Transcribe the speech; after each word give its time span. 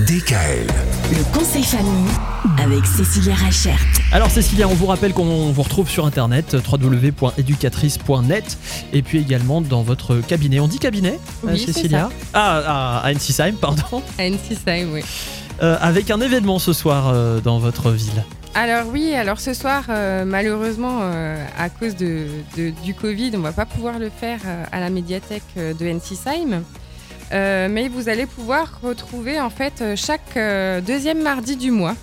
DKL. 0.00 0.66
Le 1.10 1.38
conseil 1.38 1.62
famille 1.62 2.08
avec 2.58 2.86
Cécilia 2.86 3.34
Rachert. 3.34 3.78
Alors 4.12 4.30
Cécilia, 4.30 4.66
on 4.68 4.74
vous 4.74 4.86
rappelle 4.86 5.12
qu'on 5.12 5.52
vous 5.52 5.62
retrouve 5.62 5.88
sur 5.90 6.06
internet 6.06 6.56
www.educatrice.net 6.70 8.58
et 8.92 9.02
puis 9.02 9.18
également 9.18 9.60
dans 9.60 9.82
votre 9.82 10.16
cabinet. 10.26 10.58
On 10.60 10.68
dit 10.68 10.78
cabinet 10.78 11.18
euh, 11.44 11.50
Oui, 11.52 11.58
Cécilia 11.58 12.08
Ah, 12.32 12.62
ah, 12.66 13.00
à 13.04 13.12
NC 13.12 13.54
pardon. 13.60 14.02
À 14.18 14.22
Ensisheim, 14.22 14.90
oui. 14.92 15.02
Euh, 15.62 15.76
avec 15.80 16.10
un 16.10 16.20
événement 16.20 16.58
ce 16.58 16.72
soir 16.72 17.08
euh, 17.12 17.40
dans 17.40 17.58
votre 17.58 17.90
ville. 17.90 18.24
Alors 18.54 18.86
oui, 18.92 19.12
alors 19.14 19.38
ce 19.38 19.52
soir, 19.54 19.84
euh, 19.90 20.24
malheureusement, 20.24 21.00
euh, 21.02 21.44
à 21.58 21.68
cause 21.68 21.94
de, 21.94 22.26
de- 22.56 22.72
du 22.84 22.94
Covid, 22.94 23.32
on 23.34 23.40
va 23.40 23.52
pas 23.52 23.66
pouvoir 23.66 23.98
le 23.98 24.10
faire 24.10 24.40
euh, 24.46 24.64
à 24.72 24.80
la 24.80 24.90
médiathèque 24.90 25.42
euh, 25.56 25.72
de 25.74 25.86
Ensisheim. 25.88 26.62
Euh, 27.32 27.68
mais 27.70 27.88
vous 27.88 28.08
allez 28.08 28.26
pouvoir 28.26 28.80
retrouver 28.82 29.40
en 29.40 29.50
fait 29.50 29.74
euh, 29.82 29.94
chaque 29.96 30.36
euh, 30.36 30.80
deuxième 30.80 31.22
mardi 31.22 31.56
du 31.56 31.70
mois 31.70 31.94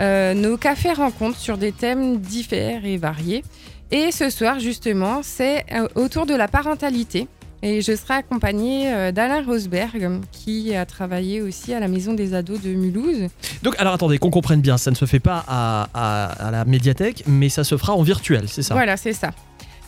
euh, 0.00 0.34
nos 0.34 0.56
cafés 0.58 0.92
rencontres 0.92 1.38
sur 1.38 1.56
des 1.56 1.72
thèmes 1.72 2.18
divers 2.18 2.84
et 2.84 2.96
variés. 2.98 3.42
Et 3.90 4.12
ce 4.12 4.28
soir 4.28 4.58
justement, 4.60 5.20
c'est 5.22 5.64
autour 5.94 6.26
de 6.26 6.34
la 6.34 6.48
parentalité. 6.48 7.28
Et 7.62 7.80
je 7.80 7.96
serai 7.96 8.14
accompagnée 8.14 9.10
d'Alain 9.12 9.42
Rosberg, 9.42 10.20
qui 10.32 10.74
a 10.74 10.84
travaillé 10.84 11.40
aussi 11.40 11.72
à 11.72 11.80
la 11.80 11.88
Maison 11.88 12.12
des 12.12 12.34
ados 12.34 12.60
de 12.60 12.68
Mulhouse. 12.70 13.28
Donc 13.62 13.74
alors 13.78 13.94
attendez, 13.94 14.18
qu'on 14.18 14.30
comprenne 14.30 14.60
bien, 14.60 14.76
ça 14.76 14.90
ne 14.90 14.96
se 14.96 15.06
fait 15.06 15.20
pas 15.20 15.42
à, 15.48 15.88
à- 15.94 16.48
à 16.48 16.50
la 16.50 16.64
médiathèque, 16.66 17.22
mais 17.26 17.48
ça 17.48 17.64
se 17.64 17.78
fera 17.78 17.94
en 17.94 18.02
virtuel, 18.02 18.48
c'est 18.48 18.62
ça? 18.62 18.74
Voilà, 18.74 18.98
c'est 18.98 19.14
ça. 19.14 19.30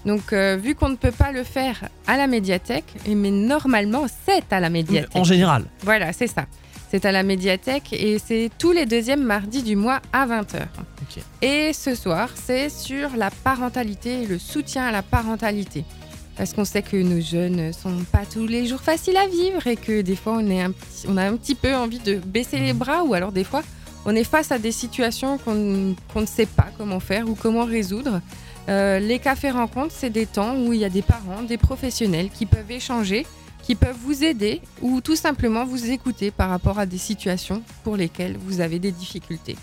Donc, 0.06 0.32
euh, 0.32 0.56
vu 0.56 0.74
qu'on 0.74 0.88
ne 0.88 0.96
peut 0.96 1.10
pas 1.12 1.32
le 1.32 1.42
faire 1.42 1.88
à 2.06 2.16
la 2.16 2.26
médiathèque, 2.28 2.94
et 3.06 3.14
mais 3.14 3.30
normalement, 3.32 4.06
c'est 4.26 4.50
à 4.52 4.60
la 4.60 4.70
médiathèque. 4.70 5.10
En 5.14 5.24
général. 5.24 5.64
Voilà, 5.82 6.12
c'est 6.12 6.28
ça. 6.28 6.46
C'est 6.90 7.04
à 7.04 7.10
la 7.12 7.24
médiathèque 7.24 7.92
et 7.92 8.20
c'est 8.24 8.48
tous 8.58 8.70
les 8.70 8.86
deuxièmes 8.86 9.24
mardis 9.24 9.64
du 9.64 9.74
mois 9.74 10.00
à 10.12 10.24
20h. 10.24 10.62
Ok. 11.02 11.22
Et 11.42 11.72
ce 11.72 11.96
soir, 11.96 12.28
c'est 12.36 12.68
sur 12.70 13.16
la 13.16 13.30
parentalité 13.32 14.22
et 14.22 14.26
le 14.26 14.38
soutien 14.38 14.84
à 14.86 14.92
la 14.92 15.02
parentalité. 15.02 15.84
Parce 16.36 16.52
qu'on 16.52 16.64
sait 16.64 16.82
que 16.82 16.96
nos 16.96 17.20
jeunes 17.20 17.72
sont 17.72 18.04
pas 18.12 18.22
tous 18.32 18.46
les 18.46 18.66
jours 18.66 18.80
faciles 18.80 19.16
à 19.16 19.26
vivre 19.26 19.66
et 19.66 19.74
que 19.74 20.00
des 20.02 20.14
fois, 20.14 20.34
on, 20.40 20.48
est 20.48 20.60
un 20.62 20.70
petit- 20.70 21.06
on 21.08 21.16
a 21.16 21.24
un 21.24 21.36
petit 21.36 21.56
peu 21.56 21.74
envie 21.74 21.98
de 21.98 22.14
baisser 22.24 22.60
les 22.60 22.72
bras 22.72 23.02
ou 23.02 23.14
alors 23.14 23.32
des 23.32 23.42
fois, 23.44 23.62
on 24.06 24.14
est 24.14 24.24
face 24.24 24.52
à 24.52 24.58
des 24.58 24.72
situations 24.72 25.36
qu'on 25.36 25.54
ne 25.54 26.26
sait 26.26 26.46
pas 26.46 26.68
comment 26.78 27.00
faire 27.00 27.28
ou 27.28 27.34
comment 27.34 27.64
résoudre. 27.64 28.22
Euh, 28.68 29.00
les 29.00 29.18
cafés 29.18 29.50
rencontres, 29.50 29.92
c'est 29.94 30.10
des 30.10 30.26
temps 30.26 30.56
où 30.56 30.72
il 30.72 30.78
y 30.78 30.84
a 30.84 30.88
des 30.88 31.02
parents, 31.02 31.42
des 31.42 31.58
professionnels 31.58 32.30
qui 32.30 32.46
peuvent 32.46 32.70
échanger, 32.70 33.26
qui 33.64 33.74
peuvent 33.74 33.98
vous 34.00 34.22
aider 34.22 34.62
ou 34.80 35.00
tout 35.00 35.16
simplement 35.16 35.64
vous 35.64 35.90
écouter 35.90 36.30
par 36.30 36.50
rapport 36.50 36.78
à 36.78 36.86
des 36.86 36.98
situations 36.98 37.62
pour 37.82 37.96
lesquelles 37.96 38.36
vous 38.38 38.60
avez 38.60 38.78
des 38.78 38.92
difficultés. 38.92 39.56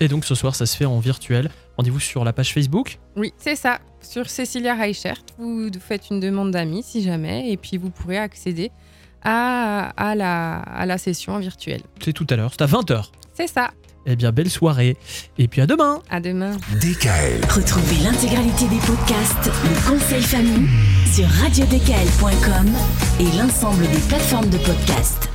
Et 0.00 0.08
donc 0.08 0.24
ce 0.24 0.34
soir, 0.34 0.54
ça 0.54 0.64
se 0.64 0.76
fait 0.76 0.86
en 0.86 0.98
virtuel. 0.98 1.50
Rendez-vous 1.76 2.00
sur 2.00 2.24
la 2.24 2.32
page 2.32 2.54
Facebook? 2.54 2.98
Oui, 3.16 3.34
c'est 3.36 3.56
ça. 3.56 3.80
Sur 4.00 4.30
Cécilia 4.30 4.74
Reichert, 4.74 5.22
vous 5.38 5.68
faites 5.78 6.08
une 6.10 6.20
demande 6.20 6.52
d'amis 6.52 6.82
si 6.82 7.02
jamais, 7.02 7.50
et 7.50 7.56
puis 7.58 7.76
vous 7.76 7.90
pourrez 7.90 8.16
accéder 8.16 8.70
à, 9.22 9.90
à 9.96 10.14
la, 10.14 10.58
à 10.58 10.86
la 10.86 10.98
session 10.98 11.38
virtuelle. 11.38 11.82
C'est 12.04 12.12
tout 12.12 12.26
à 12.30 12.36
l'heure, 12.36 12.50
c'est 12.52 12.62
à 12.62 12.66
20h. 12.66 13.04
C'est 13.34 13.46
ça. 13.48 13.70
Eh 14.06 14.16
bien, 14.16 14.32
belle 14.32 14.48
soirée. 14.50 14.96
Et 15.36 15.48
puis 15.48 15.60
à 15.60 15.66
demain 15.66 16.00
À 16.08 16.18
demain. 16.20 16.56
DKL. 16.80 17.44
Retrouvez 17.50 17.96
l'intégralité 18.02 18.66
des 18.68 18.78
podcasts 18.86 19.50
Le 19.64 19.90
conseil 19.90 20.22
famille 20.22 20.66
sur 21.12 21.26
radiodkl.com 21.28 22.68
et 23.20 23.36
l'ensemble 23.36 23.82
des 23.82 23.98
plateformes 24.08 24.48
de 24.48 24.58
podcasts. 24.58 25.28